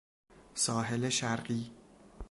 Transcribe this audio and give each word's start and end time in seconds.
ساحل 0.55 1.09
شرقی 1.09 1.71